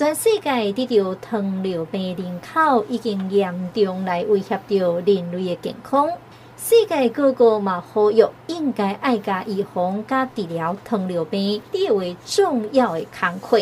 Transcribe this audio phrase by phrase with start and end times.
[0.00, 6.08] 全世界得到糖尿病人口已经严重来威胁到人类的健康。
[6.56, 13.60] 世界各国嘛呼吁应该爱加预防加治疗糖尿病列为重要的工作。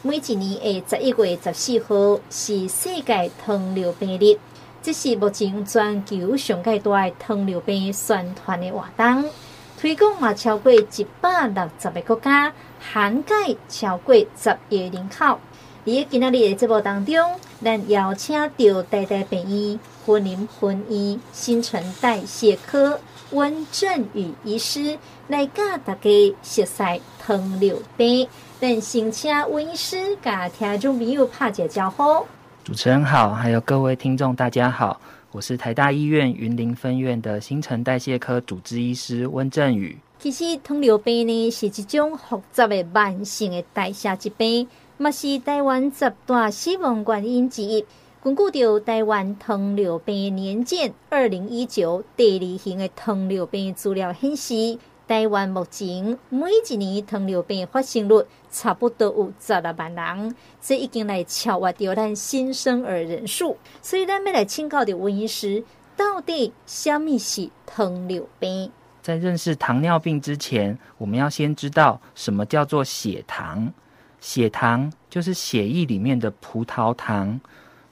[0.00, 4.38] 每一年的十一月十四号是世界糖尿病日，
[4.80, 9.30] 这是目前全球上界大的糖尿病宣传的活动，
[9.78, 12.50] 推广嘛超过一百六十个国家，
[12.80, 15.38] 涵盖超过十亿人口。
[15.86, 17.14] 在今仔日的节目当中，
[17.62, 22.98] 咱邀请到台大病院云林分院新陈代谢科
[23.30, 28.26] 温振宇医师来教大家熟悉糖尿病。
[28.60, 32.26] 咱先请温医师甲听众朋友拍一招呼。
[32.64, 39.96] 主持人好，还有各位听众大家好，我是台大医院云林分院的新陈代谢科主治医师温振宇。
[40.18, 44.66] 其实糖尿病呢是一种复杂的慢性的代谢疾病。
[44.98, 47.84] 嘛是台湾十大死亡原因之一。
[48.22, 63.58] 根据着台湾糖尿病年鉴二零一九第二型的糖尿病资料显示，台湾目前每一年糖尿病发生率差不多有十六万人，这已经来超越掉咱新生儿人数。
[63.82, 65.62] 所以，咱要来请教的温医师，
[65.94, 68.72] 到底什么是糖尿病？
[69.02, 73.72] 在认识糖尿病之前，我们要先知道什么叫做血糖。
[74.20, 77.40] 血糖就是血液里面的葡萄糖，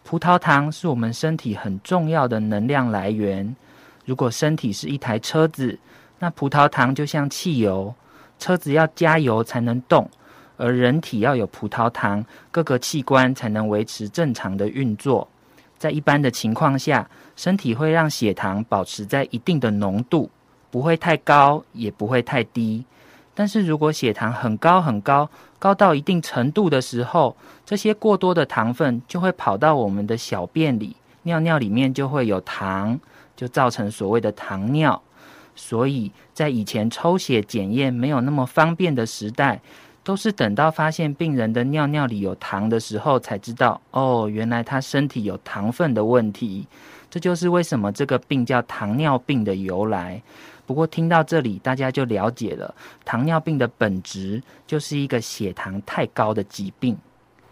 [0.03, 3.55] 葡萄糖是我们身体很重要的能量来源。
[4.05, 5.79] 如果身体是一台车子，
[6.19, 7.95] 那葡萄糖就像汽油，
[8.39, 10.11] 车子要加油才能动，
[10.57, 15.27] 而人体要有葡萄糖，各个器官才能维持正常的运作。
[15.79, 20.31] 在一般的情况下，身体会让血糖保持在一定的浓度，
[20.71, 22.85] 不会太高，也不会太低。
[23.35, 32.99] 但是如果血糖很高很高，高到一定程度的时候，这些过多的糖分就会跑到我们的小便里，尿尿里面就会有糖，
[33.37, 35.03] 就造成所谓的糖尿。
[35.57, 39.61] 所以在以前抽血检验没有那么方便的时代，
[40.03, 46.67] 都是等到发现病人的尿尿里有糖的时候，才知道哦，原来他身体有糖分的问题。
[47.11, 50.21] 这就是为什么这个病叫糖尿病的由来。
[50.67, 56.97] 不过听到这里，大家就了解了，糖尿病的本质就是一个血糖太高的疾病。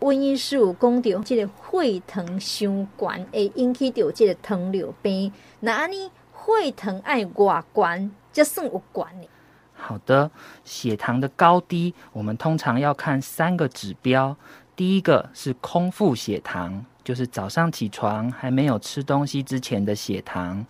[0.00, 5.32] 温医师有讲到，这个血糖伤高会引起到这个糖尿病。
[5.60, 7.84] 那你血糖爱多高
[8.32, 9.28] 才算有关呢？
[9.74, 10.30] 好的，
[10.64, 14.36] 血糖的高低，我们通常要看三个指标。
[14.74, 20.64] 第一个是空腹血糖，就是早上起床还没有吃东西之前的血糖。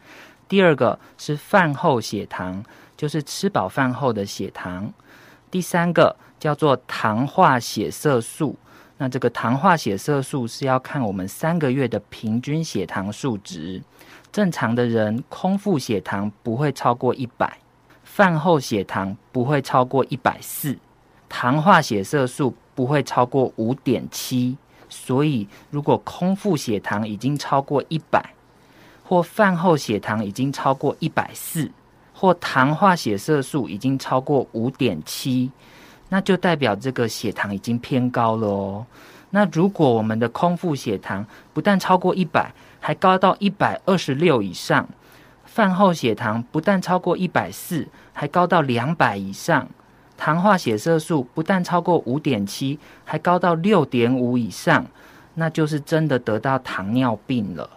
[0.52, 2.62] 第二个是饭后血糖，
[2.94, 4.92] 就是吃饱饭后的血糖。
[5.50, 8.54] 第三个叫做糖化血色素，
[8.98, 13.82] 那这个糖化血色素是要看我们三个月的平均血糖数值。
[14.30, 17.56] 正常的人空腹血糖不会超过一百，
[18.04, 20.76] 饭后血糖不会超过一百四，
[21.30, 24.58] 糖化血色素不会超过五点七。
[24.90, 28.34] 所以如果空腹血糖已经超过一百，
[29.02, 31.70] 或饭后血糖已经超过一百四，
[32.12, 35.50] 或糖化血色素已经超过五点七，
[36.08, 38.86] 那就代表这个血糖已经偏高了哦。
[39.30, 44.88] 那如果我们的空腹血糖不但超过一百，还高到一百二十六以上，
[45.44, 49.68] 饭后血糖不但超过一百四，还高到两百以上，
[50.16, 54.86] 糖化血色素不但超过五点七，还高到六点五以上，
[55.34, 57.68] 那就是真的得到糖尿病了。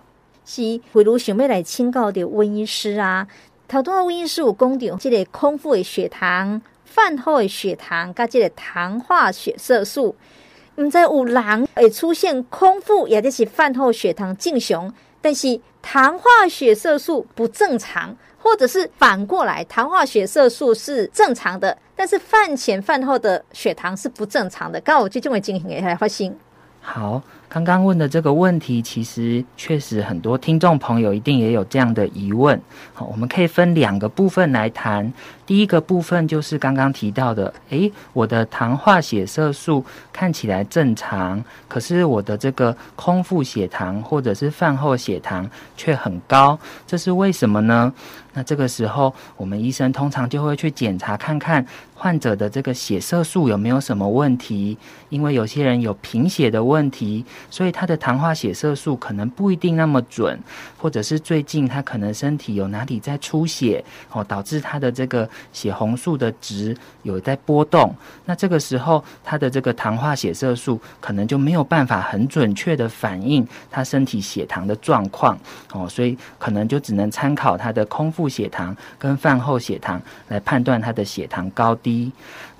[0.46, 3.28] 是，比如想要来请教的温医师啊，
[3.68, 10.16] 头拄仔温医师有讲到，这个空腹的血糖、饭后的血糖，加这个糖化血色素，
[10.76, 26.38] 毋知有人会出现空腹也就是饭后血糖正常，但是糖化血色素不正常，或者是反过来，糖化血色素是正常的，但是饭前饭后的血糖是不正常的，刚好就这么进行一下发生。
[26.82, 27.24] 好。
[27.56, 32.62] 刚刚问的这个问题，其实确实很多听众朋友一定也有这样的疑问。
[32.94, 35.14] 好，我们可以分两个部分来谈。
[35.46, 47.94] 第一个部分就是刚刚提到的，诶，我的糖化血色素看起来正常，可是我的这个空腹血糖或者是饭后血糖却很高，这是为什么呢？
[48.36, 51.66] 那这个时候，我们医生通常就会去检查看看
[51.96, 54.78] 患者的这个血色素有没有什么问题，
[55.10, 60.38] 因为有些人有贫血的问题，所以他的糖化血色素可能不一定那么准，
[60.78, 67.96] 或者是最近他可能身体有哪里在出血哦，导致他的这个血红素的值有在波动。
[68.26, 75.40] 那这个时候他的这个糖化血色素可能就没有办法很准确的反映他身体血糖的状况
[75.72, 82.12] 哦，所以可能就只能参考他的空腹血糖跟饭后血糖来判断他的血糖高低。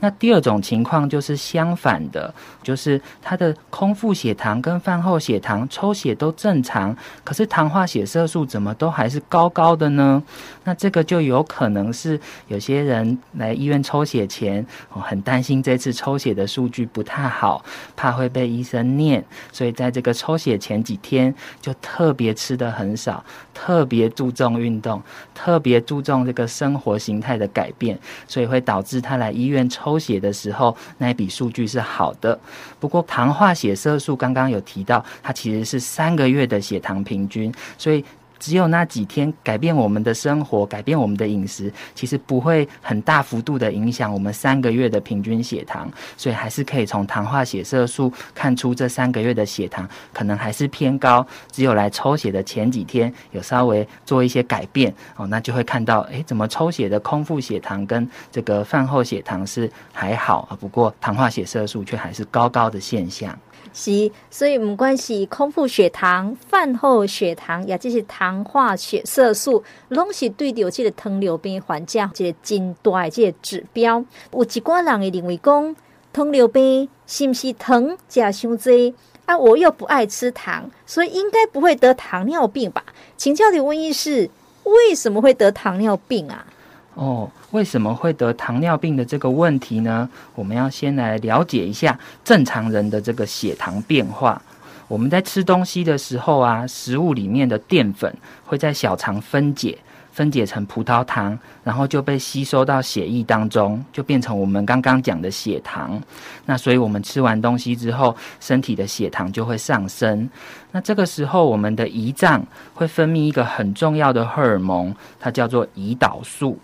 [0.02, 2.32] 那第二种情况就是相反的，
[2.62, 10.22] 就是他的空腹血糖跟饭后血糖抽血都正常，可是糖化血色素怎么都还是高高的呢？
[10.66, 17.64] 那这个就有可能是有些人来医院抽血前，很担心这次抽血的数据不太好，
[17.96, 25.02] 怕会被医生念，所以在这个抽血前几天就特别吃得很少，特别注重运动，
[25.34, 27.98] 特别注重这个生活形态的改变，
[28.28, 29.85] 所以会导致他来医院抽。
[29.86, 32.40] 抽血的时候，那一笔数据是好的。
[32.80, 38.04] 不过，糖化血色素刚刚有提到，它其实是三个月的血糖平均，所以。
[38.40, 51.26] 只有那几天改变我们的生活，改变我们的饮食，其实不会很大幅度的影响我们三个月的平均血糖，所以还是可以从糖化血色素看出这三个月的血糖可能还是偏高。
[51.52, 63.38] 只有来抽血的前几天有稍微做一些改变哦，那就会看到，诶，怎么抽血的空腹血糖跟这个饭后血糖是还好啊，不过糖化血色素却还是高高的现象。
[63.78, 74.02] 是，所以不管是空腹血糖、饭后血糖，也就是糖化血色素，拢是对着这个糖尿病患者一个真大的这个指标。
[74.32, 75.76] 有一寡人会认为讲，
[76.14, 78.94] 糖尿病是不是糖食伤多
[79.26, 79.38] 啊？
[79.38, 82.82] 我又不爱吃糖，所以应该不会得糖尿病吧？
[83.18, 84.30] 请教的问题是，
[84.64, 86.48] 为什么会得糖尿病啊？
[86.96, 90.10] 哦，为什么会得糖尿病的这个问题呢？
[90.34, 94.42] 我们要先来了解一下正常人的这个血糖变化。
[94.88, 98.16] 我们在吃东西的时候啊，食物里面的淀粉
[98.46, 99.78] 会在小肠分解，
[100.14, 106.02] 分解成葡萄糖，然后就被吸收到血液当中，就变成我们刚刚讲的血糖。
[106.46, 110.30] 那所以我们吃完东西之后，身体的血糖就会上升。
[110.72, 116.58] 那这个时候，我们的胰脏会分泌一个很重要的荷尔蒙，它叫做胰岛素。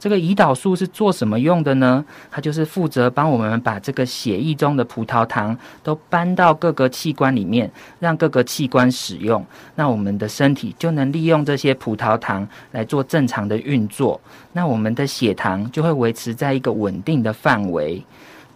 [0.00, 2.02] 这个胰岛素是做什么用的呢？
[2.30, 9.44] 它就是负责帮我们把这个血液中的葡萄糖都搬到各个器官里面，让各个器官使用。
[9.74, 14.18] 那我们的身体就能利用这些葡萄糖来做正常的运作。
[14.54, 18.02] 那我们的血糖就会维持在一个稳定的范围。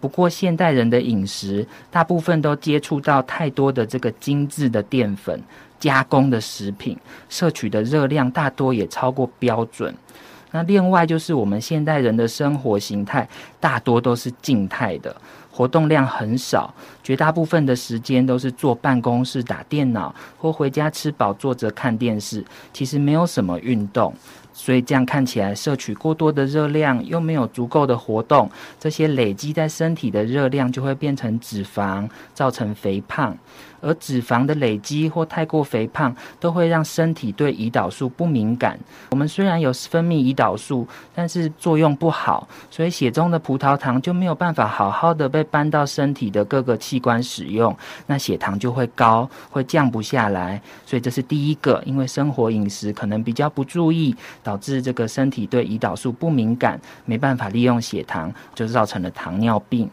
[0.00, 5.38] 不过现代人的饮食大部分都接触到太多的这个精致的淀粉、
[5.78, 6.96] 加工的食品，
[7.28, 9.94] 摄取的热量大多也超过标准。
[10.54, 13.28] 那另外就是我们现代人的生活形态
[13.58, 15.14] 大多都是静态的，
[15.50, 16.72] 活动量很少，
[17.02, 24.14] 绝大部分的时间都是坐办公室打电脑，或回家吃饱坐着看电视，其实没有什么运动。
[24.56, 28.48] 所以这样看起来，摄取过多的热量，又没有足够的活动，
[28.78, 33.36] 这些累积在身体的热量就会变成脂肪，造成肥胖。
[33.84, 38.78] 而脂肪的累积或太过肥胖，都会让身体对胰岛素不敏感。
[39.10, 47.76] 我们虽然有分泌胰岛素，但是作用不好，所以血中的葡萄糖就没有办法好好的被搬到身体的各个器官使用，
[48.06, 50.60] 那血糖就会高，会降不下来。
[50.86, 54.14] 所以这是第一个，因为生活饮食可能比较不注意。
[54.42, 59.88] 导致这个身体对胰岛素不敏感，没办法利用血糖，就造成了糖尿病。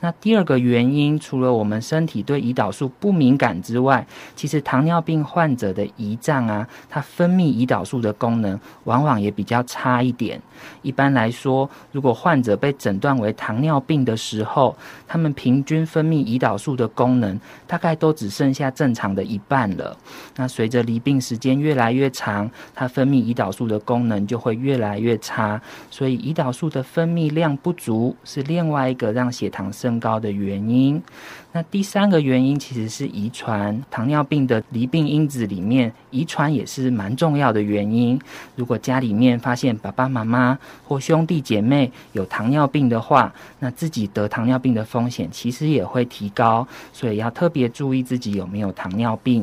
[0.00, 10.40] 那第二个原因，除了我们身体对胰岛素不敏感之外，其实糖尿病患者的胰脏啊，它分泌胰岛素的功能往往也比较差一点。
[10.82, 14.76] 一般来说，如果患者被诊断为糖尿病的时候，
[15.06, 19.96] 他们平均分泌胰岛素的功能大概都只剩下正常的一半了。
[20.36, 25.60] 那随着离病时间越来越长，它分泌胰岛素的功能就会越来越差。
[25.90, 31.02] 所以，胰岛素的分泌量不足是另外一个让血糖升高的原因。
[31.56, 38.20] 那第三个原因其实是遗传，糖尿病的离病因子里面，遗传也是蛮重要的原因。
[38.56, 49.42] 如果家里面发现爸爸妈妈或兄弟姐妹有糖尿病的话，那自己得糖尿病的风险其实也会提高，所以要特别注意自己有没有糖尿病。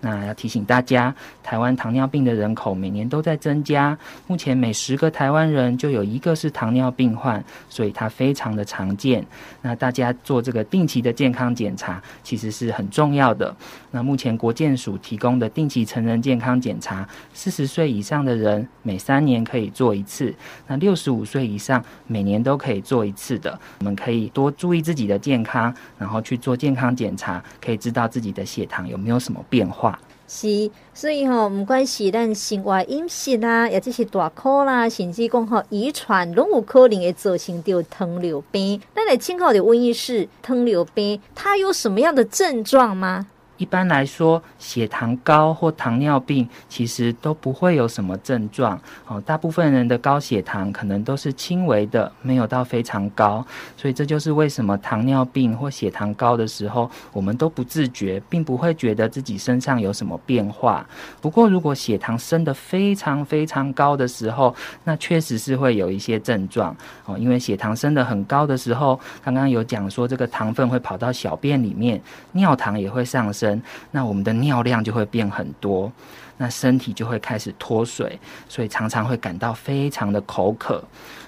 [0.00, 9.24] 那要提醒大家，台湾糖尿病的人口每年都在增加，目前每十个台湾人就有一个是糖尿病患，所以它非常的常见。
[9.62, 13.54] 那大家做这个定期的健康检查其实是很重要的。
[13.90, 20.34] 那目前国健署提供的定期成人健康检查，四十岁以上的人每三年可以做一次，
[20.66, 23.58] 那六十五岁以上每年都可以做一次的。
[23.78, 29.98] 我们可以多注意自己的健康，然后去做健康检查，可以知道自己的血糖有没有什么变化。
[30.26, 38.80] 是，所以吼，毋管是咱生活饮食啦，也就是大考啦，甚至讲吼遗传，拢有可能会造成着糖尿病。
[38.94, 43.26] 咱来请教的问医师，糖尿病它有什么样的症状吗？
[43.56, 49.20] 一般来说，血糖高或糖尿病其实都不会有什么症状哦。
[49.20, 53.46] 大部分人的高血糖可能都是轻微的，没有到非常高。
[53.76, 60.84] 所以这就是为什么糖尿病或血糖高的时候，我们都不自觉，并不会觉得自己身上有什么变化。
[61.20, 67.16] 不过，如果血糖升得非常非常高的时候，那确实是会有一些症状哦。
[67.16, 73.43] 因为血糖升得很高的时候，刚刚有讲说这个糖分会跑到小便里面，尿糖也会上升。
[73.90, 75.90] 那我们的尿量就会变很多，
[76.36, 80.82] 那身体就会开始脱水，所以常常会感到非常的口渴。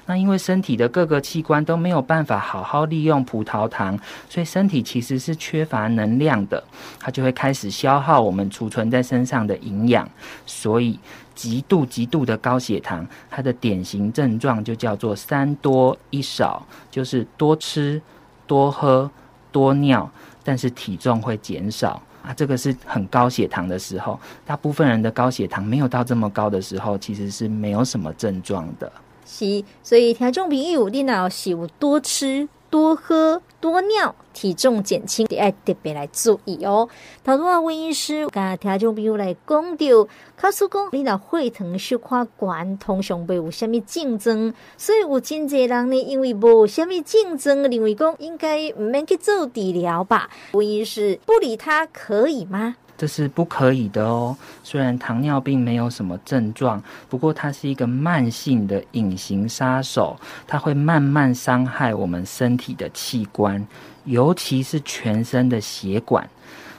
[0.09, 6.63] 那因为身体的各个器官都没有办法好好利用葡萄糖，所以身体其实是缺乏能量的，
[7.01, 10.09] 它就会开始消耗我们储存在身上的营养。
[10.47, 10.97] 所以
[11.35, 18.01] 极度极度的高血糖，它的典型症状就叫做三多一少，就是多吃、
[18.47, 19.11] 多喝、
[19.51, 20.09] 多尿，
[20.45, 22.01] 但是体重会减少。
[22.27, 28.91] 啊，这个是很高血糖的时候，大部分人的高血糖没有到这么高的时候，其实是没有什么症状的。
[29.25, 32.49] 是，所以听众朋友，你要是有多吃。
[32.69, 36.89] 多喝多尿，体重减轻，得爱特别来注意哦。
[37.25, 50.31] 头拄仔温医师甲听众朋友来讲到，卡叔讲你若血糖小可悬，通常袂有虾米竞争，所以有真侪人呢，因为无虾米竞争，认为讲应该唔免去做治疗吧。
[50.53, 52.77] 温医师不理他可以吗？
[52.97, 54.37] 这是不可以的哦。
[54.63, 63.67] 虽然糖尿病没有什么症状，不过它是一个慢性的隐形杀手，它会慢慢伤害我们身体的器官，
[64.05, 66.29] 尤其是全身的血管。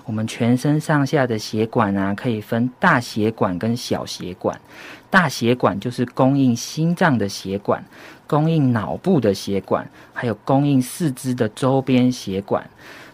[0.05, 4.57] 我们全身上下的血管啊，可以分大血管跟小血管。
[5.09, 7.83] 大血管就是供应心脏的血管，
[8.25, 12.65] 供应脑部的血管，还有供应四肢的周边血管。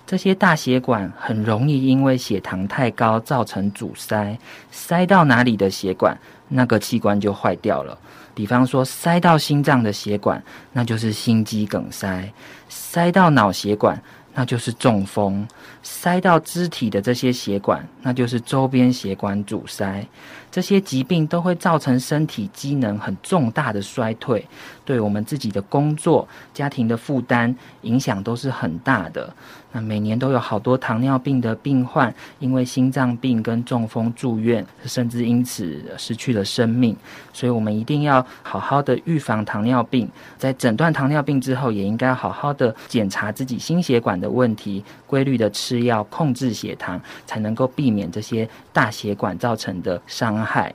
[0.06, 4.38] 这些大血管很容易因为血糖太高造成阻塞，
[4.70, 6.18] 塞到哪里的血管，
[6.50, 7.98] 那个器官就坏掉了。
[8.36, 10.44] 比方说塞到心脏的血管，
[10.74, 12.30] 那就是心肌梗塞；
[12.68, 14.02] 塞到脑血管，
[14.34, 15.46] 那就是中风；
[15.84, 20.06] 塞到肢体的这些血管，那就是周边血管阻塞。
[20.54, 24.46] 这些疾病都会造成身体机能很重大的衰退，
[24.86, 29.34] 对我们自己的工作、家庭的负担影响都是很大的。
[29.72, 36.96] 那每年都有好多糖尿病的病患因为心脏病跟中风住院，甚至因此失去了生命。
[37.34, 40.08] 所以，我们一定要好好的预防糖尿病，
[40.38, 50.43] 在诊断糖尿病之后，也应该好好的检查自己心血管的问题，规律的吃药控制血糖，才能够避免这些大血管造成的伤。
[50.44, 50.74] 害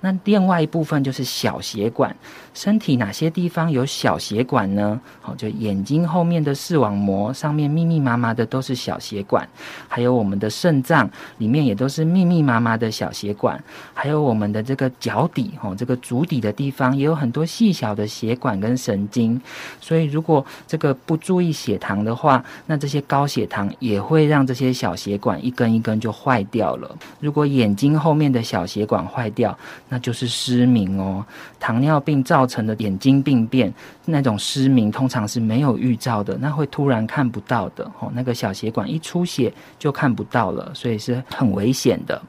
[0.00, 2.14] 那另外一部分就是小血管。
[2.54, 4.98] 身体哪些地方有小血管呢？
[5.20, 9.46] 好，就眼睛后面的视网膜上面密密麻麻的都是小血管，
[9.88, 19.40] 还有我们的肾脏里面也都是密密麻麻的小血管，还有我们的这个脚底哦，这个足底的地方也有很多细小的血管跟神经。
[19.80, 26.96] 所以如果这个不注意血糖的话，那这些高血糖也会让这些小血管一根一根就坏掉了。
[27.18, 29.58] 如果眼睛后面的小血管坏掉，
[29.88, 31.24] 那就是失明哦。
[31.58, 33.72] 糖尿病造造成的眼睛病变，
[34.04, 38.10] 那种失明通常是没有预兆的，那会突然看不到的哦。
[38.14, 42.20] 那个小血管一出血就看不到了，所以是很危险的。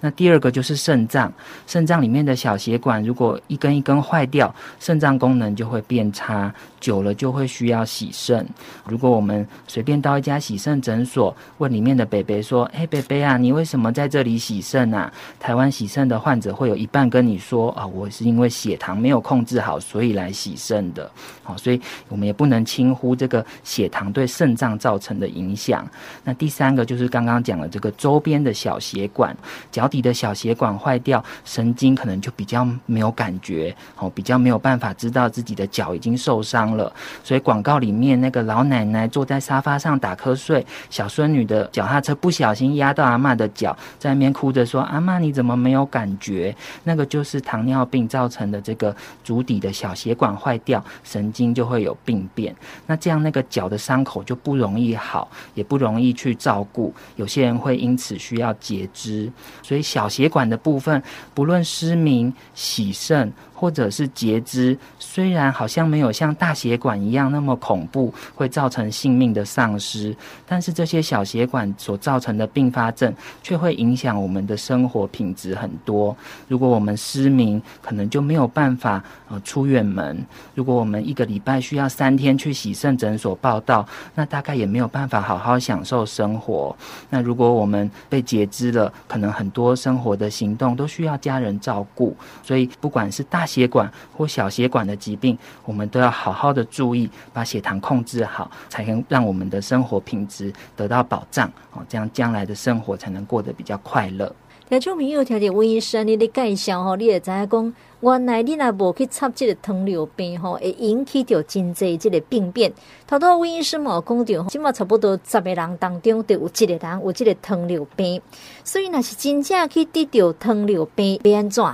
[0.00, 1.32] 那第二个就是肾脏，
[1.66, 8.46] 肾脏里面的小血管如果一根一根坏掉，肾脏功能就会变差，久了就会需要洗肾。
[8.86, 21.10] 如果我们随便到一家洗肾诊所，问里面的北北说：“哎，北北啊，你为什么在这里洗肾啊？”台湾洗肾的患者会有一半跟你说：“啊，我是因为血糖没有控制好，所以来洗肾的。”
[21.42, 25.84] 好，所以我们也不能轻忽这个血糖对肾脏造成的影响。
[26.22, 29.36] 那第三个就是刚刚讲的这个周边的小血管，
[29.72, 29.88] 脚。
[29.88, 36.92] 底的小血管坏掉，神经可能就比较没有感觉，哦，比较没有办法知道自己的脚已经受伤了。
[37.24, 48.94] 所以广告里面那个老奶奶坐在沙发上打瞌睡，小孙女的脚踏车不小心压到阿嬷的脚，在那边哭着说：“阿嬷，你怎么没有感觉？”那个就是糖尿病造成的这个
[49.24, 52.54] 足底的小血管坏掉，神经就会有病变。
[52.86, 56.94] 那这样那个脚的伤口就不容易好，也不容易去照顾。
[57.16, 59.32] 有些人会因此需要截肢。
[59.62, 61.02] 所以小血管的部分，
[61.34, 63.32] 不论失明、洗肾。
[63.58, 73.12] 或者是截肢，虽然好像没有像大血管一样那么恐怖，会造成性命的丧失，但是这些小血管所造成的并发症
[73.42, 76.16] 却会影响我们的生活品质很多。
[76.46, 80.16] 如果我们失明，可能就没有办法呃出远门；
[80.54, 83.84] 如果我们一个礼拜需要三天去洗肾诊所报到，
[84.14, 86.76] 那大概也没有办法好好享受生活。
[87.10, 92.16] 那如果我们被截肢了，可能很多生活的行动都需要家人照顾。
[92.44, 101.82] 所以不管是大血管或小血管的疾病，我们都要好好的注意，把血糖控制好，才能让我们的生活品质得到保障哦。
[101.88, 104.30] 这样将来的生活才能过得比较快乐。
[104.68, 112.70] 听众朋友，听着温医生你的介绍吼，你也知影讲，原来你若无去插这个糖尿病吼，会引起到真济这个病变。
[113.06, 118.20] 头头温医生嘛讲到，起码差不多十个人当中，就有一个人有这个糖尿病。
[118.62, 121.64] 所以，若是真正去得着糖尿病，要安怎？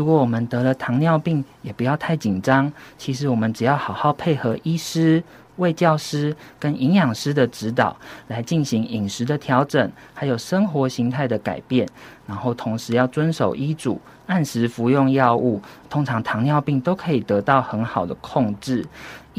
[0.00, 2.72] 如果我们得了糖尿病，也不要太紧张。
[2.96, 5.22] 其实我们只要好好配合医师、
[5.56, 7.94] 卫教师跟营养师的指导，
[8.28, 11.86] 来进行饮食的调整，还有生活形态的改变，
[12.26, 18.82] 然后同时要遵守医嘱，按时服用药物，通常糖尿病都可以得到很好的控制。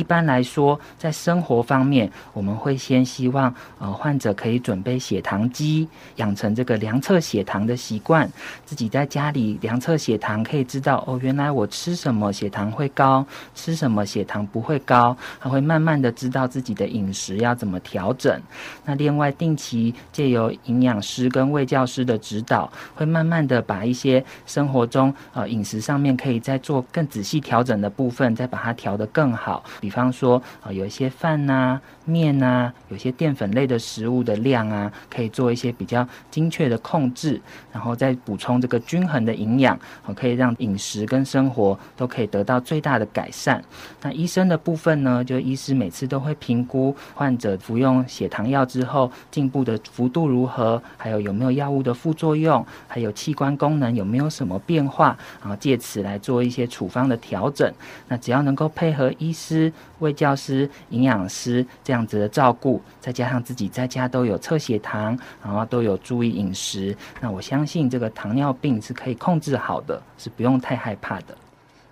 [0.01, 8.27] 一般来说，在生活方面，我们会先希望呃患者可以准备血糖机，养成这个量测血糖的习惯。
[8.65, 18.41] 自己在家里量测血糖，可以知道哦，原来我吃什么血糖会高，吃什么血糖不会高，还会慢慢的知道自己的饮食要怎么调整。
[18.83, 29.63] 那另外，定期借由营养师跟卫教师的指导，会慢慢的把一些生活中呃饮食上面可以再做更仔细调整的部分，再把它调得更好。
[29.79, 37.39] 比比方说，啊，有一些饭呐、面呐，有些淀粉类的食物的量啊，可以做一些比较精确的控制，
[37.71, 39.79] 然后再补充这个均衡的营养，
[40.15, 43.63] 可以让饮食跟生活都可以得到最大的改善。
[44.01, 57.71] 那医生的部分呢，就医师每次都会评估患者服用血糖药之后进步的幅度如何，还有有没有药物的副作用，还有器官功能有没有什么变化，然后借此来做一些处方的调整。
[58.07, 59.71] 那只要能够配合医师。
[60.01, 71.37] 卫教师、营养师这样子的照顾，再加上自己在家都有测血糖，然后都有注意饮食，那我相信这个糖尿病是可以控制好的，是不用太害怕的。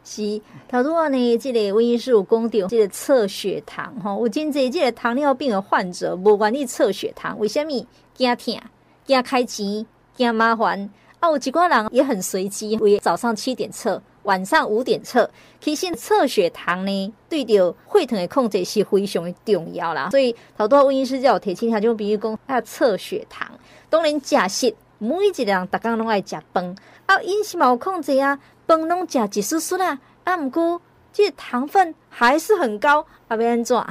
[0.04, 7.86] 是，头拄啊呢，这个温医师有讲到，这个测血糖哈，有真济这个糖尿病的患者不愿意测血糖，为什么？
[8.16, 8.60] 惊痛、
[9.06, 10.90] 惊开钱、惊麻烦。
[11.20, 14.02] 啊，有几挂人也很随机，为早上七点测。
[14.30, 15.28] 晚上五点测，
[15.60, 20.12] 其实测血糖呢，对着血糖的控制是非常的重要啦。
[20.12, 23.50] 所以头多温医师叫我提醒下，就比如讲要测血糖。
[23.90, 26.76] 当然假设每一个人大家拢爱食饭，
[27.08, 28.38] 啊饮食嘛有控制啊，
[28.68, 30.80] 饭拢食一丝丝啦，啊毋过
[31.12, 33.84] 这糖分还是很高，啊要安怎？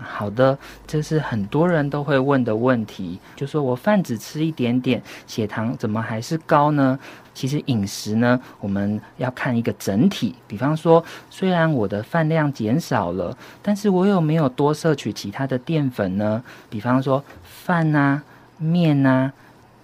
[0.00, 6.98] 好的，这是很多人都会问的问题，就说我饭只吃一点点，血糖怎么还是高呢？
[7.38, 10.34] 其实饮食呢，我们要看一个整体。
[10.48, 16.42] 比方说，虽然我的饭量减少了，但是我有没有多摄取其他的淀粉呢？
[16.68, 18.20] 比方说饭啊、
[18.56, 19.32] 面啊、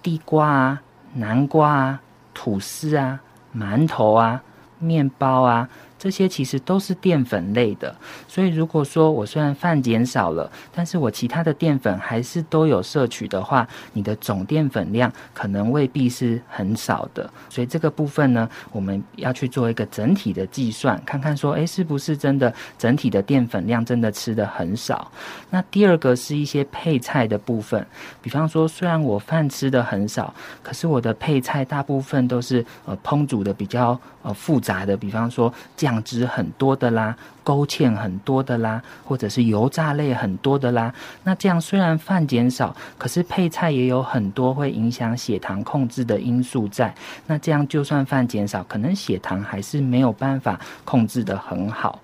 [0.03, 0.81] 地瓜啊、
[1.13, 2.01] 南瓜啊、
[2.33, 3.21] 吐司啊、
[3.55, 4.43] 馒头啊、
[4.79, 5.69] 面包啊。
[5.97, 7.95] 这些其实都是淀粉类的，
[8.27, 17.27] 所以如果说我虽然饭减少了，但是我其他的淀粉还是都有摄取的话，你的总淀粉量可能未必是很少的。
[17.49, 25.11] 所以这个部分呢，我们要去做一个整体的计算，看看说，诶，是不是真的整体的淀粉量真的吃得很少？
[25.49, 27.85] 那第二个是一些配菜的部分，
[28.21, 35.51] 比方说，虽然我饭吃得很少，可是我的配菜大部分都是呃烹煮的比较呃复杂的，比方说
[35.85, 37.15] 养殖很多的啦，
[37.45, 40.93] 勾芡很多的啦，或者是油炸类很多的啦。
[41.23, 46.93] 那这样虽然饭减少，可是配菜也有很多会影响血糖控制的因素在。
[47.27, 51.99] 那这样就算饭减少，可能血糖还是没有办法控制得很好。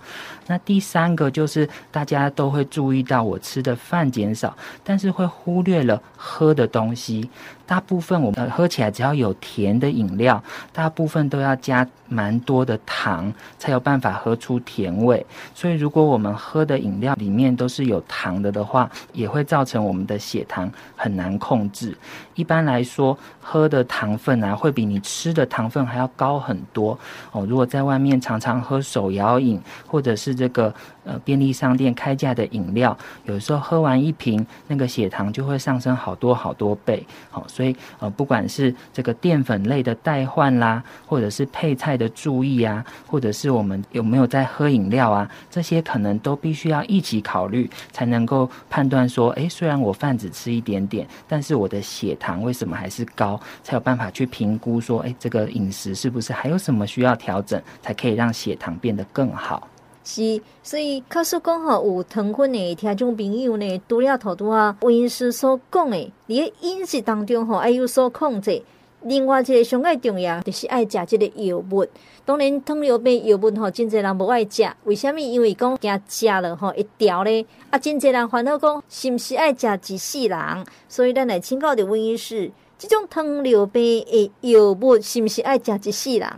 [0.46, 7.28] 那第三个就是大家都会注意到，我吃的饭减少，但是会忽略了喝的东西。
[7.66, 15.26] 大部分我们喝起来只要有甜的饮料，大部分都要加蛮多的糖，才有办法喝出甜味。
[15.54, 21.96] 所以如果我们喝的饮料里面都是有糖的的话，也会造成我们的血糖很难控制。
[22.36, 26.98] 一般来说，喝的糖分啊，会比你吃的糖分还要高很多
[27.32, 27.46] 哦。
[27.46, 37.06] 如果在外面常常喝手摇饮，或者是这个呃便利商店开价的饮料，有时候喝完一瓶，那个血糖就会上升好多好多倍。
[37.30, 53.40] 好，所以呃，不管是这个淀粉类的代换啦，或者是配菜的注意啊，或者是我们有没有在喝饮料啊，这些可能都必须要一起考虑，才能够判断说，诶，虽然我饭只吃一点点，但是我的血糖为什么还是高？
[53.64, 59.68] 才有办法去评估说，诶，这个饮食是不是还有什么需要调整，才可以让血糖变得更好。
[60.04, 68.62] 是，所以确实讲吼，有糖分的听众朋友呢，除了头拄啊，温医师所讲的，你饮食当中吼，爱有所控制。
[69.04, 71.86] 另外一个上个重要，就是爱食这个药物。
[72.24, 74.64] 当然，糖尿病药物吼，真侪人无爱食。
[74.84, 75.20] 为什么？
[75.20, 80.66] 因为讲惊食了吼一条咧，啊，真侪人烦恼讲，是毋是爱食一世人？
[80.88, 86.30] 所以咱来请教的温医师，这种糖尿病的药物是毋是爱食一世人？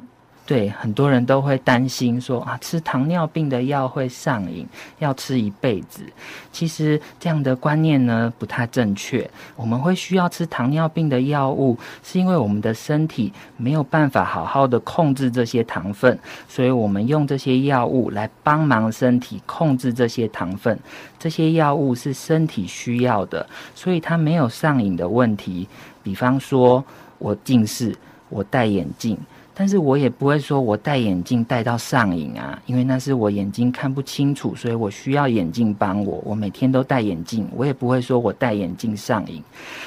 [0.45, 4.67] 对，很多人都会担心说啊，吃糖尿病的药会上瘾，
[4.99, 6.03] 要吃一辈子。
[6.51, 9.25] 其实这样的观念呢，不太正确。
[9.55, 20.77] 我们会需要吃糖尿病的药物，是因为我们的身体没有办法好好的控制这些糖分，所以我们用这些药物来帮忙身体控制这些糖分。
[21.17, 25.65] 这些药物是身体需要的，所以它没有上瘾的问题。
[26.03, 26.83] 比方说，
[27.17, 27.95] 我近视，
[28.27, 29.17] 我戴眼镜。
[29.55, 36.19] 但是我也不会说我戴眼镜戴到上瘾啊，因为那是我眼睛看不清楚，所以我需要眼镜帮我。
[36.25, 39.43] 我每天都戴眼镜，我也不会说我戴眼镜上瘾。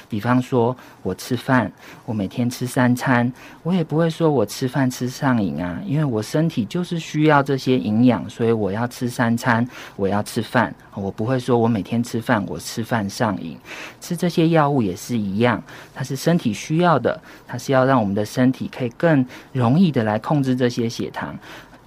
[0.09, 1.71] 比方说我吃饭，
[2.05, 3.33] 我每天吃三餐，
[3.65, 10.73] 我也不会说我吃饭吃上瘾啊，因为我身体就是需要这些营养，所以我要吃三餐，我要吃饭。
[10.95, 13.59] 我不会说我每天吃饭，我吃饭上瘾。
[14.01, 15.63] 吃这些药物也是一样，
[15.95, 19.27] 它是身体需要的，它是要让我们的身体可以更。
[19.57, 21.37] 容易的来控制这些血糖，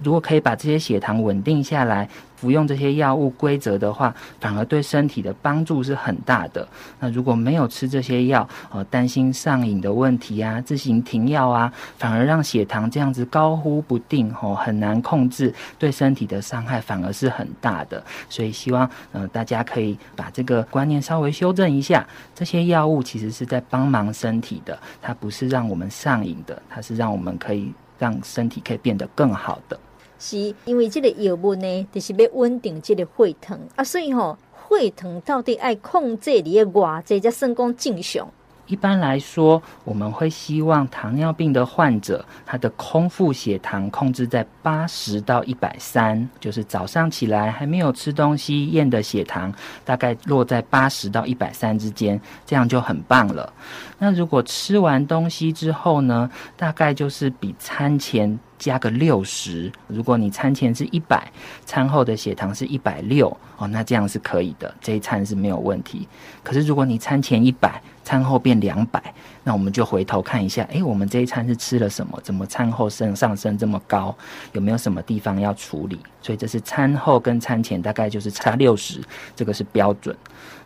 [0.02, 6.66] 如果可以把这些血糖稳定下来，服用这些药物规则的话，反而对身体的帮助是很大的。
[6.98, 18.02] 那如果没有吃这些药，呃，担心上瘾的问题啊，自行停药啊，反而让血糖这样子高忽不定，哦，很难控制，对身体的伤害反而是很大的。
[18.30, 27.70] 所以希望呃大家可以把这个观念稍微修正一下，这些药物其实是在帮忙身体的，它不是让我们上瘾的，它是让我们可以。
[28.00, 29.78] 让身体可以变得更好的，
[30.20, 38.30] 是因为这个药物呢，就是要稳定这个血糖啊，所以吼、哦，血糖到底爱控制你的偌济才算讲正常。
[38.70, 49.52] 一般来说，我们会希望糖尿病的患者，他的空腹血糖控制在八十到一百三，就是早上起来还没有吃东西验的血糖，
[49.84, 53.52] 大概落在八十到一百三之间，这样就很棒了。
[53.98, 59.70] 那如果吃完东西之后呢，大概就是比餐前加个六十。
[59.88, 61.30] 如果你餐前是一百，
[61.66, 66.06] 餐后的血糖是一百六，哦，那这样是可以的，这一餐是没有问题。
[66.44, 69.00] 可是如果你餐前一百，餐后变两百，
[69.44, 72.20] 那我们就回头看一下，诶，我们这一餐是吃了什么？
[72.24, 74.12] 怎么餐后升上升这么高？
[74.50, 75.96] 有没有什么地方要处理？
[76.20, 79.00] 所以这是餐后跟餐前大概就是差六十，
[79.36, 80.16] 这个是标准。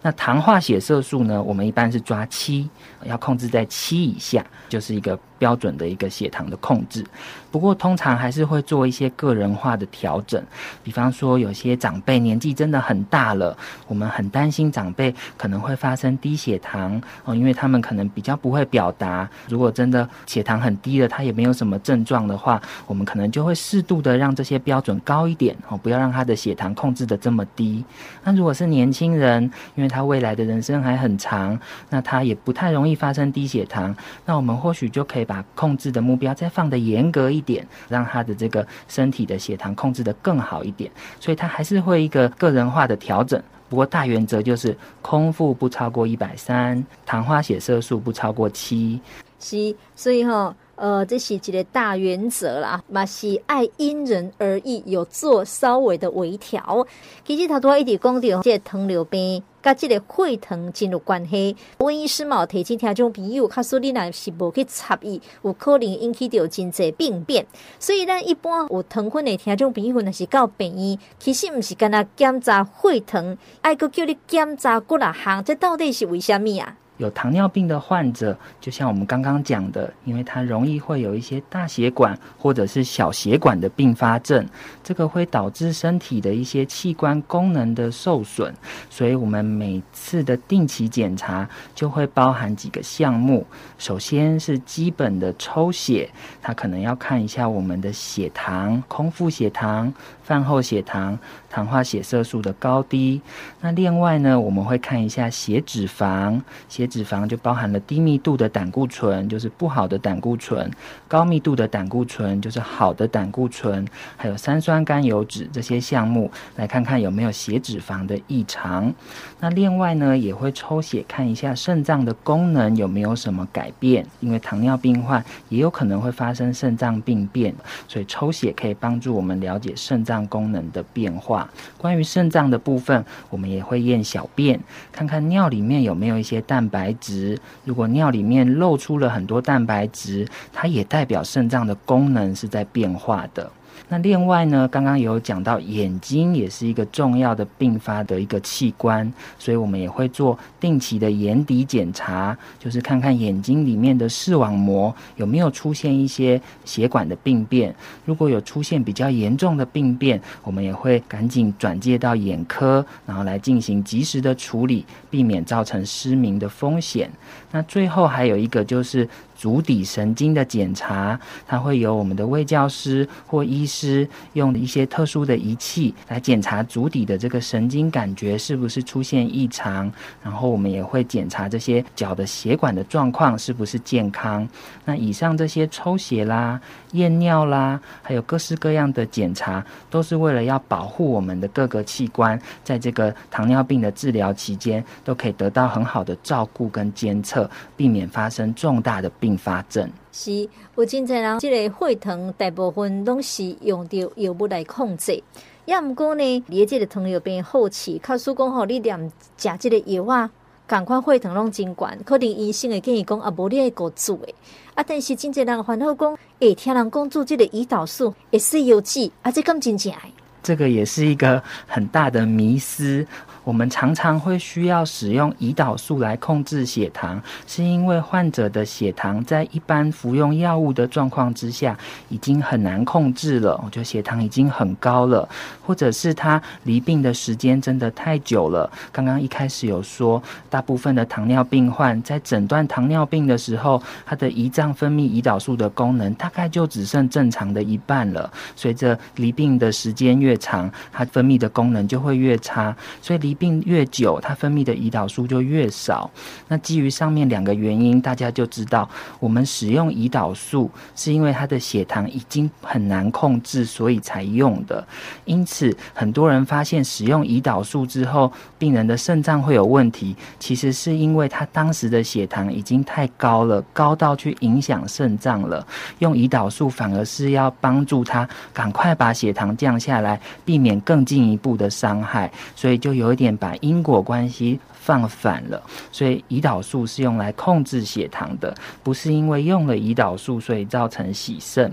[0.04, 1.42] 那糖化血色素呢？
[1.42, 2.68] 我们一般是抓七，
[3.04, 7.02] 要控制在七以下，就是一个标准的一个血糖的控制。
[7.50, 10.44] 不过通常还是会做一些个人化的调整，
[10.82, 19.26] 比方说有些长辈年纪真的很大了，我们很担心长辈可能会发生低血糖哦，因为他们可能比较不会表达。
[19.48, 27.82] 如果真的血糖很低了，他也没有什么症状的话，我们可能就会适度的让这些标准高一点哦，不要让他的血糖控制的这么低。
[28.22, 29.42] 那如果是年轻人，
[29.76, 31.56] 因为他未来的人生还很长，
[31.88, 33.94] 那他也不太容易发生低血糖。
[34.26, 40.90] 那我们或许就可以把控制的目标再放得严格一点，让他的这个身体的血糖控制得更好一点。
[41.20, 43.40] 所以他还是会一个个人化的调整。
[43.68, 49.00] 不过大原则就是空腹不超过一百三，糖化血色素不超过七。
[49.38, 56.86] 是，所以哈、呃，这是一个大原则啦，嘛是爱因人而异，有做稍微的微调。
[57.24, 61.56] 其实他都一直讲到，这个糖尿病跟这个血糖真有关系。
[61.78, 67.46] 温医师嘛，提醒听众朋友，他说你若是无去插意，有可能引起到真济病变。
[67.78, 76.76] 所以，咱一般有糖分的听众朋友，若是到病院，其实不是干那检查血糖，爱阁叫你检查几啊项，这到底是为虾米啊？
[76.98, 84.46] 有糖尿病的患者，就像我们刚刚讲的，因为它容易会有一些大血管或者是小血管的并发症，
[84.82, 88.54] 这个会导致身体的一些器官功能的受损，
[88.88, 93.46] 所以我们每次的定期检查就会包含几个项目。
[93.78, 96.08] 首先是基本的抽血，
[96.40, 99.92] 它可能要看一下我们的血糖、空腹血糖、
[100.24, 101.16] 饭后血糖、
[101.48, 103.20] 糖化血色素的高低。
[103.60, 110.68] 那另外呢，我们会看一下血脂肪，血脂肪就包含了低密度的胆固醇，就是不好的胆固醇；
[111.14, 118.92] 高密度的胆固醇就是好的胆固醇，还有三酸甘油脂这些项目，来看看有没有血脂肪的异常。
[119.38, 127.54] 那另外呢，也会抽血看一下肾脏的功能有没有什么改变，因为糖尿病患也有可能会发生肾脏病变，
[127.86, 130.26] 所以抽血可以帮助我们了解肾脏。
[130.26, 131.48] 功能的变化。
[131.76, 134.58] 关于肾脏的部分，我们也会验小便，
[134.90, 137.38] 看看尿里面有没有一些蛋白质。
[137.64, 143.50] 如果尿里面漏出了很多蛋白质，它也代代表肾脏的功能是在变化的。
[143.90, 157.74] 那另外呢，刚刚有讲到眼睛也是一个重要的并发的一个器官，所以我们也会做定期的眼底检查，就是看看眼睛里面的视网膜有没有出现一些血管的病变。
[158.06, 167.10] 如果有出现比较严重的病变，我们也会赶紧转介到眼科，然后来进行及时的处理，避免造成失明的风险。
[167.50, 169.06] 那最后还有一个就是。
[169.44, 184.48] 足底神经的检查，它会有我们的卫教师或医师用一些特殊的仪器来检查足底的这个神经感觉是不是出现异常，然后我们也会检查这些脚的血管的状况是不是健康。
[184.86, 186.58] 那以上这些抽血啦、
[186.94, 199.88] 验尿啦，还有各式各样的检查，都是为了要保护我们的各个器官，在这个糖尿病的治疗期间都可以得到很好的照顾跟监测，避免发生重大的并发症。
[200.12, 205.22] 是，有真侪人，这个血糖大部分拢是用到药物来控制。
[205.66, 210.30] 要毋过呢，你这个糖尿病后期，卡叔讲吼，你连食这个药啊，
[210.66, 214.34] 赶快血糖拢真悬，可能医生会建议讲啊，无你爱搁做诶。
[214.74, 220.12] 啊，但是真侪人烦恼讲，诶，听人讲做这个胰岛素会是有剂，啊，这更真正诶。
[220.42, 223.06] 这个也是一个很大的迷思。
[223.44, 231.76] 我们常常会需要使用胰岛素来控制血糖，是因为患者的血糖在一般服用药物的状况之下
[232.08, 233.60] 已经很难控制了。
[233.64, 235.28] 我觉得血糖已经很高了，
[235.62, 238.70] 或者是他离病的时间真的太久了。
[238.90, 248.32] 刚刚一开始有说，大部分的糖尿病患在诊断糖尿病的时候，他的胰脏分泌胰岛素的功能大概就只剩正常的一半了。
[248.56, 256.10] 随着离病的时间越长，它分泌的功能就会越差，所以离病越久，它分泌的胰岛素就越少。
[256.48, 264.86] 那基于上面两个原因，大家就知道，我们使用胰岛素是因为他的血糖已经很难控制，所以才用的。
[265.24, 275.66] 因此，很多人发现使用胰岛素之后，病人的肾脏会有问题，其实是因为他当时的血糖已经太高了，高到去影响肾脏了。
[275.98, 283.23] 用胰岛素反而是要帮助他赶快把血糖降下来，避免更进一步的伤害，所以就有一点。
[283.36, 291.72] 把因果关系放反了，所以胰岛素是用来控制血糖的，不是因为用了胰岛素所以造成洗肾。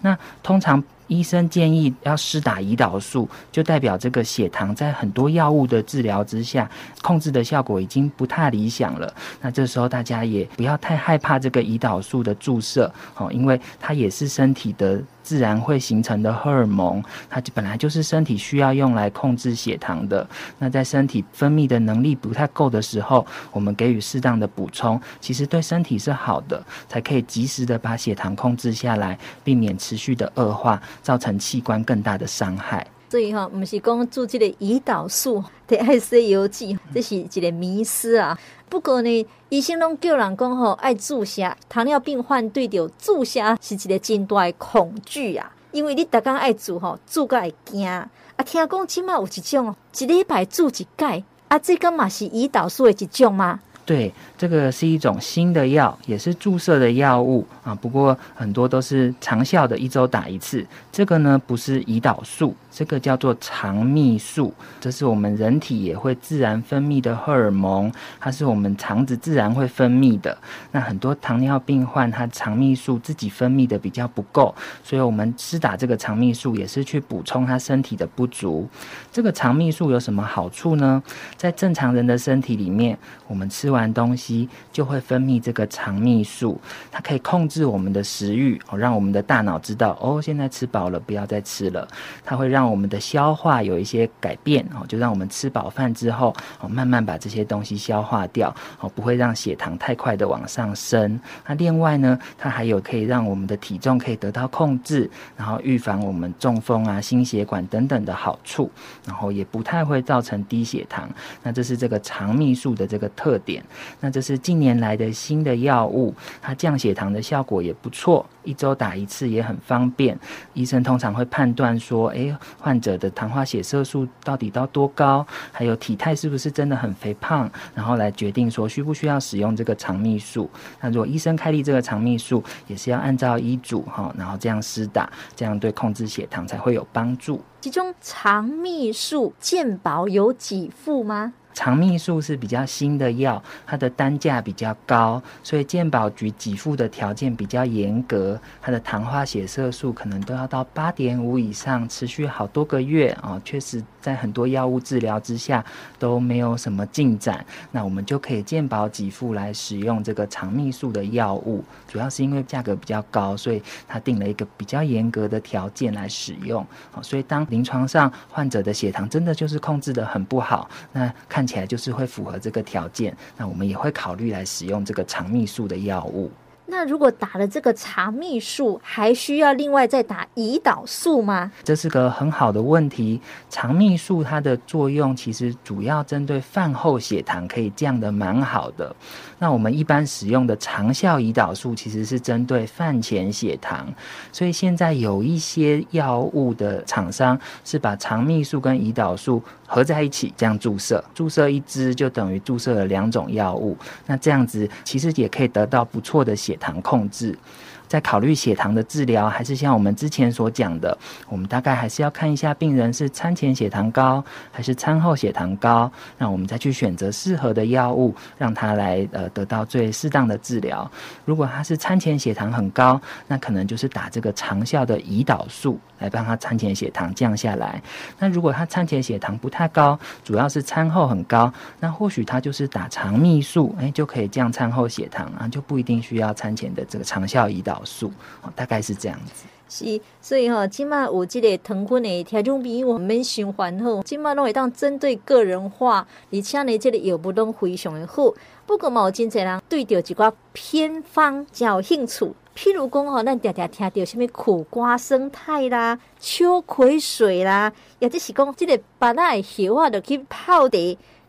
[0.00, 0.82] 那通常。
[1.10, 6.70] 医生建议要施打胰岛素，就代表这个血糖在很多药物的治疗之下，
[7.02, 9.12] 控制的效果已经不太理想了。
[9.40, 20.26] 那这时候大家也不要太害怕这个胰岛素的注射，哦，因为它也是身体的自然会形成的荷尔蒙，它本来就是身体需要用来控制血糖的。
[20.58, 30.80] 那在身体分泌的能力不太够的时候，我们给予适当的补充，其实对身体是好的，才可以及时的把血糖控制下来，避免持续的恶化。
[31.02, 38.38] 造成器官更大的伤害，所以哈，不是讲注这个胰岛素得爱吃药剂，这是一个迷思啊。
[38.70, 48.08] 不过呢，医生拢叫人讲吼爱注射，糖尿病患对着注射是一个真大的恐惧啊，因为你逐工爱注吼，注个会惊啊。
[48.46, 53.58] 听讲起码有一种，一礼拜注一盖，啊，这个嘛是胰岛素的一种吗？
[53.84, 57.74] 对，这个是一种新的药，也是注射的药物啊。
[57.74, 60.64] 不过很多都是长效的，一周打一次。
[60.92, 62.54] 这个呢，不是胰岛素。
[62.70, 70.36] 这个叫做肠泌素，这是我们人体也会自然分泌的荷尔蒙，它是我们肠子自然会分泌的。
[70.70, 74.54] 那很多糖尿病患，他肠泌素自己分泌的比较不够，
[74.84, 78.68] 所以我们施打这个肠泌素也是去补充他身体的不足。
[79.12, 81.02] 这个肠泌素有什么好处呢？
[81.36, 91.86] 在正常人的身体里面，我们吃完东西就会分泌这个肠泌素，它可以控制我们的食欲，让我们的大脑知道哦，现在吃饱了，不要再吃了。
[92.24, 101.18] 它会让让我们的消化有一些改变哦，就让我们吃饱饭之后哦，慢慢把这些东西消化掉哦，不会让血糖太快的往上升。
[101.46, 108.70] 那另外呢，它还有可以让我们的体重可以得到控制，然后预防我们中风啊、心血管等等的好处，
[109.06, 111.08] 然后也不太会造成低血糖。
[111.42, 113.64] 那这是这个肠泌素的这个特点。
[114.00, 120.18] 那这是近年来的新的药物，它降血糖的效果也不错，一周打一次也很方便。
[120.54, 130.48] 医生通常会判断说，诶，患者的糖化血色素到底到多高，还有体态是不是真的很肥胖，然后来决定说需不需要使用这个肠泌素。
[130.80, 137.40] 那如果医生开立这个肠泌素，也是要按照医嘱哈，然后这样施打，这样对控制血糖才会有帮助。
[137.60, 141.34] 其中肠泌素健保有给付吗？
[141.52, 155.62] 肠泌素是比较新的药，它的单价比较高，所以健保局给付的条件比较严格，它的糖化血色素可能都要到八点五以上，持续好多个月啊，确实在很多药物治疗之下
[155.98, 171.46] 都没有什么进展，那我们就可以健保给付来使用这个肠泌素的药物，主要是因为价格比较高，所以它定了一个比较严格的条件来使用，好所以当临床上患者的血糖真的就是控制得很不好，那看。
[171.50, 176.30] 看起来就是会符合这个条件，那我们也会考虑来使用这个肠泌素的药物。
[176.72, 181.50] 那如果打了这个肠泌素，还需要另外再打胰岛素吗？
[181.64, 183.20] 这是个很好的问题。
[183.48, 188.94] 肠泌素它的作用其实主要针对饭后血糖可以降得蛮好的。
[189.40, 193.92] 那我们一般使用的长效胰岛素其实是针对饭前血糖，
[194.30, 203.76] 所以现在有一些药物的厂商是把肠泌素跟胰岛素合在一起这样注射，注射一支就等于注射了两种药物。
[204.04, 207.38] 那这样子其实也可以得到不错的血糖控制。
[207.86, 210.96] 在考虑血糖的治疗，还是像我们之前所讲的，
[211.28, 220.88] 我们大概还是要看一下病人是餐前血糖高还是餐后血糖高，那我们再去选择适合的药物，让他来呃得到最适当的治疗。
[221.24, 227.80] 如果他是餐前血糖很高，那可能就是打这个长效的胰岛素来帮他餐前血糖降下来。
[228.18, 238.10] 那如果他餐前血糖不太高，主要是餐后很高，那或许他就是打肠泌素，哎，就可以降餐后血糖啊，就不一定需要餐前的这个长效胰岛素。
[238.56, 239.44] 大概是这样子。
[239.68, 248.34] 是，所以哈，今麦有这个糖分的调种比我们循环好，今麦拢会当针对个人化，而且呢，这个药物拢非常的好。
[248.66, 260.76] 不过嘛，有真侪人对着一寡偏方较有兴趣，譬如讲吼，咱常常听到什物苦瓜生态啦、秋葵水啦，也就是讲即个把那叶啊，落去泡茶，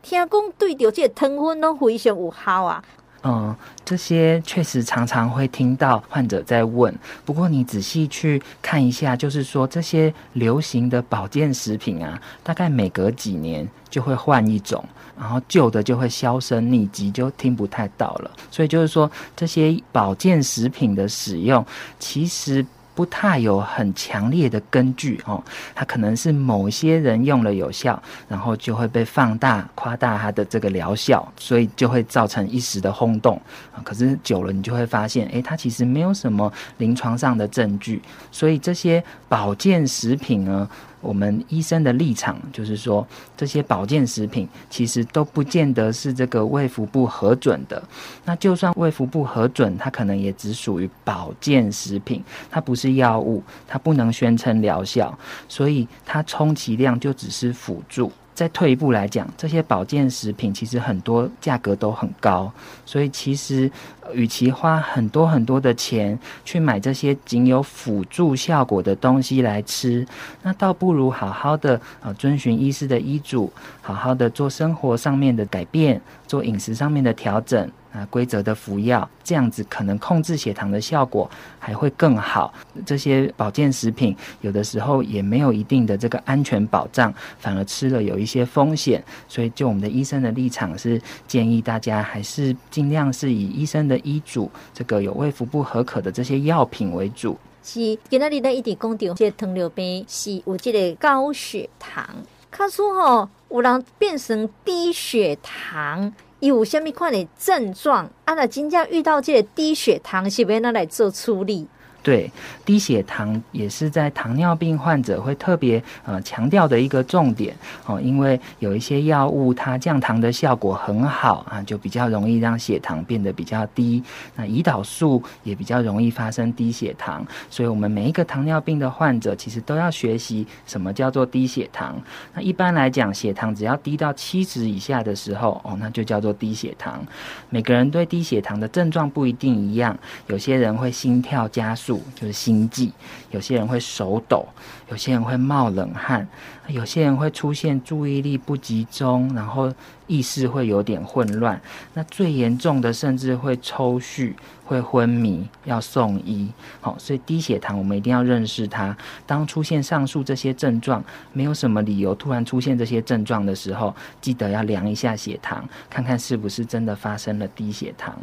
[0.01, 2.83] 听讲对着即个糖分拢非常有效啊。
[3.23, 3.55] 嗯，
[3.85, 6.93] 这些确实常常会听到患者在问。
[7.23, 14.83] 不过你仔细去看一下，就是说这些流行的保健食品啊，大概每隔几年就会换一种，
[15.19, 18.31] 然后旧的就会销声匿迹，就听不太到了。
[18.49, 21.65] 所以就是说，这些保健食品的使用，
[21.99, 22.65] 其实。
[22.93, 33.39] 不太有很强烈的根据哦，它可能是某些人用了有效，然后就会被放大、夸大它的这个疗效，所以就会造成一时的轰动
[33.73, 33.81] 啊。
[33.83, 38.01] 可是久了，你就会发现，诶，它其实没有什么临床上的证据，
[38.31, 40.69] 所以这些保健食品呢。
[41.01, 47.81] 我们医生的立场就是说，这些保健食品其实都不见得是这个卫福部核准的。
[48.23, 55.17] 那就算卫福部核准，它可能也只属于保健食品，它不是药物，它不能宣称疗效，
[55.49, 58.11] 所以它充其量就只是辅助。
[58.41, 62.51] 再退一步来讲，这些保健食品其实很多价格都很高，
[62.87, 63.69] 所以其实
[64.15, 70.03] 与其花很多很多的钱去买这些仅有辅助效果的东西来吃，
[70.41, 77.69] 那倒不如好好的啊遵循医师的医嘱，好好的做生活上面的改变，做饮食上面的调整。
[77.93, 82.53] 啊，规则的服药，这样子可能控制血糖的效果还会更好。
[82.85, 89.03] 这些保健食品有的时候也没有一定的这个安全保障，反而吃了有一些风险。
[89.27, 97.37] 所以，就我们的医生的立场是建议大家还是尽量是以医生的医嘱，这个有卫福部合可的这些药品为主。
[97.61, 102.05] 是，今仔日呢一直讲到，这糖尿病是有这个高血糖，
[102.49, 106.13] 卡说吼有人变成低血糖。
[106.41, 108.09] 有虾米款的症状？
[108.25, 111.67] 啊，那真正遇到这个低血糖，是要哪来做处理？
[112.03, 112.31] 对，
[112.65, 124.03] 低血糖也是在糖尿病患者会特别呃强调的一个重点哦，因为有一些药物它降糖的效果很好啊，就比较容易让血糖变得比较低。
[124.35, 132.01] 那胰岛素也比较容易发生低血糖，所以我们每一个糖尿病的患者其实都要学习什么叫做低血糖。
[132.33, 137.05] 那一般来讲，血糖只要低到七十以下的时候，哦，那就叫做低血糖。
[137.49, 139.95] 每个人对低血糖的症状不一定一样，
[140.25, 141.90] 有些人会心跳加速。
[142.15, 142.91] 就是心悸，
[143.31, 144.45] 有些人会手抖，
[144.89, 146.27] 有些人会冒冷汗，
[146.67, 149.73] 有些人会出现注意力不集中，然后
[150.11, 151.59] 意识会有点混乱。
[151.93, 154.33] 那最严重的甚至会抽搐。
[154.63, 156.49] 会昏迷，要送医。
[156.79, 158.95] 好，所以低血糖我们一定要认识它。
[159.27, 161.03] 当出现上述这些症状，
[161.33, 168.17] 没有什么理由突然出现这些症状的时候，记得要量一下血糖，看看是不是真的发生了低血糖。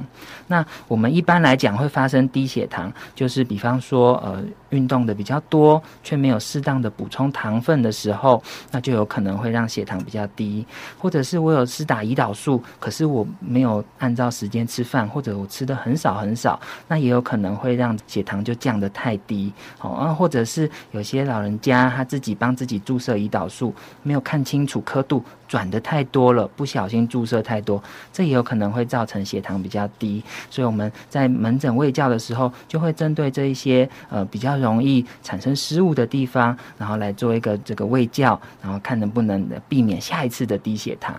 [0.47, 10.67] 那我们一般来讲会发生低血糖，就是比方说，呃，运动的比较多，却没有适当的补充糖分的时候，那就有可能会让血糖比较低。
[10.99, 16.61] 或者是我有施打胰岛素，可是我没有按照时间吃饭，或者我吃的很少很少。
[16.87, 30.23] 那也有可能会让血糖就降得太低，哦，啊，或者是有些老人家他自己帮自己注射胰岛素，没有看清楚刻度，转得太多了，不小心注射太多，这也有可能会造成血糖比较低。
[30.51, 41.15] 所以我们在门诊卫教的时候，就会针对这一些呃比较容易产生失误的地方，然后来做一个这个喂教，然后看能不能避免下一次的低血糖。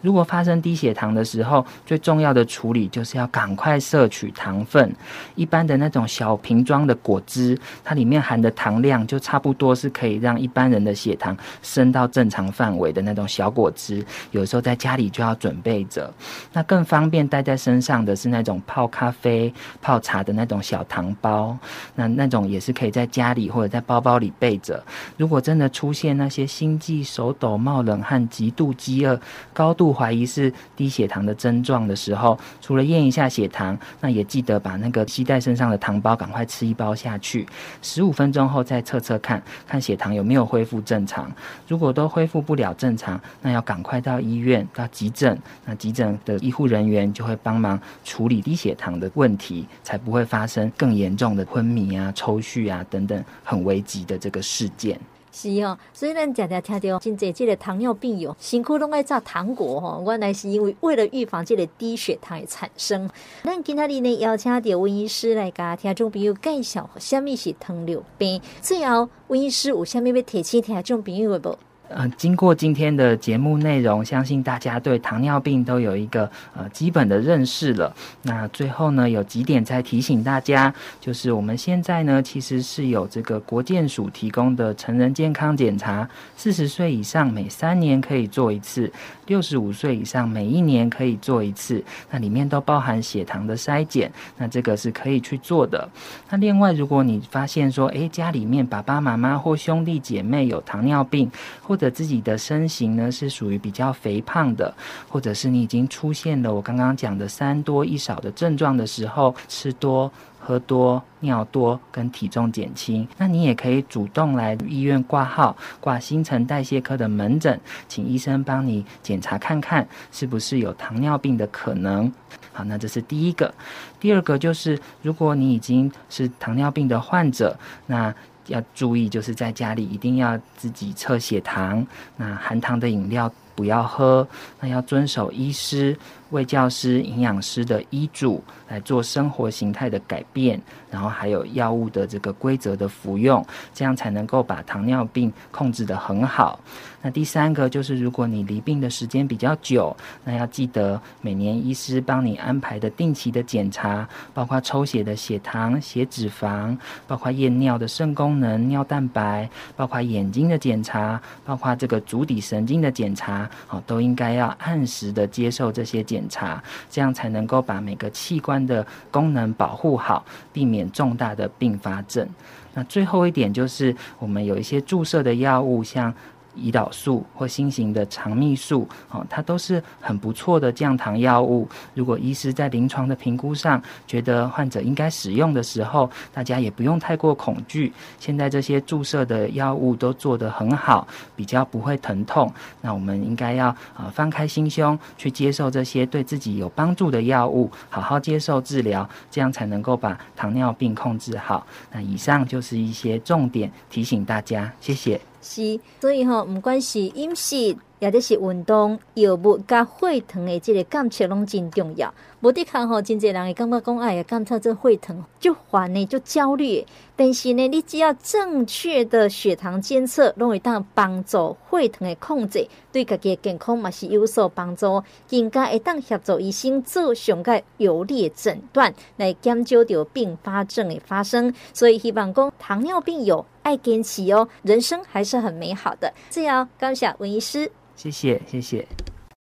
[0.00, 4.94] 如果发生低血糖的时候，最重要的处理就是要赶快摄取糖分。
[5.34, 14.04] 一般的那种小瓶装的果汁，它里面含的糖量就差不多是可以让一般人的血糖升到正常范围的那种小果汁。
[14.30, 16.12] 有时候在家里就要准备着。
[16.52, 21.56] 那更方便带在身上的是那种泡咖啡、泡茶的那种小糖包。
[21.94, 24.82] 那那种也是可以在家里或者在包包里备着。
[25.16, 29.20] 如果真的出现那些心悸、手抖、冒冷汗、极度饥饿、
[29.52, 37.46] 高度怀疑是低血糖的症状的时候，除了验一下血糖，那也记得把那个携带身上的糖包赶快吃一包下去。
[37.82, 41.30] 十五分钟后再测测看，看血糖有没有恢复正常。
[41.66, 45.38] 如果都恢复不了正常，那要赶快到医院到急诊。
[45.64, 54.98] 那急诊的医护人员就会帮忙处理低血糖的问题，才不会发生更严重的昏迷啊、抽搐啊等等很危急的这个事件。
[55.30, 63.08] 是哦，所以咱常常听到真济这个糖尿病友，辛苦拢爱炸糖果吼，原来是因为为了预防这个低血糖的产生。
[63.44, 68.40] 咱今天呢邀请到温医师来甲听众朋友介绍什么是糖尿病。
[68.60, 71.58] 最后，温医师有啥物要提醒听众朋友的无
[71.90, 71.94] 无？
[71.94, 77.94] 呃，经过今天的节目内容，相信大家对糖尿病都有一个呃基本的认识了。
[78.22, 88.92] 那最后呢，有几点再提醒大家，就是我们现在呢，其实是有这个国健署提供的成人健康检查，四十岁以上每三年可以做一次，
[89.26, 91.82] 六十五岁以上每一年可以做一次。
[92.10, 95.88] 那里面都包含血糖的筛检，那这个是可以去做的。
[96.28, 101.30] 那另外，如果你发现说，诶，家里面爸爸妈妈或兄弟姐妹有糖尿病，
[101.62, 104.74] 或者自己的身形呢是属于比较肥胖的，
[105.08, 122.12] 或者是你已经出现了我刚刚讲的三多一少的症状的时候，吃多、喝多、尿多跟体重减轻，那你也可以主动来医院挂号，挂新陈代谢科的门诊，请医生帮你检查看看是不是有糖尿病的可能。
[122.52, 123.54] 好，那这是第一个。
[124.00, 127.56] 第二个就是如果你已经是糖尿病的患者，
[127.86, 128.12] 那
[128.48, 131.86] 要注意，就是在家里一定要自己测血糖，
[132.16, 134.26] 那含糖的饮料不要喝，
[134.60, 135.96] 那要遵守医师。
[136.30, 140.60] 为教师、营养师的医嘱来做生活形态的改变，
[140.90, 146.60] 然后还有药物的这个规则的服用，这样才能够把糖尿病控制得很好。
[147.00, 156.76] 那第三个就是，如果你离病的时间比较久，那要记得每年医师帮你安排的定期的检查，包括抽血的血糖、血脂肪，
[157.06, 166.17] 包括验尿的肾功能、尿蛋白，包括眼睛的检查，包括这个足底神经的检查，好，都应该要按时的接受这些检。
[166.18, 166.60] 检查，
[166.90, 172.28] 这样才能够把每个器官的功能保护好，避免重大的并发症。
[172.74, 176.12] 那最后一点就是，我们有一些注射的药物，像
[176.58, 181.68] 胰岛素或新型的肠泌素，哦，它都是很不错的降糖药物。
[181.94, 187.92] 如果医师在临床的评估上觉得患者应该使用的时候，大家也不用太过恐惧。
[188.18, 191.06] 现在这些注射的药物都做得很好，
[191.36, 192.52] 比较不会疼痛。
[192.80, 201.66] 那我们应该要啊放开心胸去接受这些对自己有帮助的药物，好好接受治疗，这样才能够把糖尿病控制好。
[201.92, 205.27] 那以上就是一些重点提醒大家，谢谢。
[205.48, 212.12] 是，所以吼，不管是饮食，也得是运动，药物加血糖的这个监测拢真重要。
[212.40, 216.84] 无得看吼，真侪人会感觉讲，哎呀，监测这血糖就烦呢，就焦虑。
[217.16, 225.02] 但是呢，你只要正确的血糖监测，拢会当帮助血糖的控制，对家己的健康嘛是有所帮助。
[225.28, 231.52] 更加会当协助医生做上个有力的诊断，来减少掉并发症的发生。
[231.72, 236.10] 所以希望讲糖尿病友爱坚持哦，人生还是很美好的。
[236.30, 238.88] 这样，感谢文医师，谢谢，谢谢。